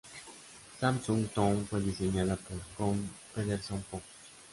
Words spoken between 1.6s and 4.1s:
fue diseñada por Kohn Pedersen Fox.